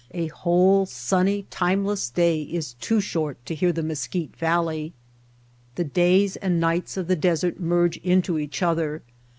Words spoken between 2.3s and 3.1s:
is too